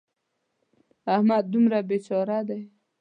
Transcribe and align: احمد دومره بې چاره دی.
احمد 1.15 1.43
دومره 1.53 1.77
بې 1.87 1.97
چاره 2.07 2.39
دی. 2.47 2.61